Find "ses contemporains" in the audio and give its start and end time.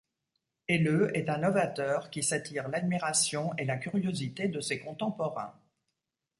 4.59-5.53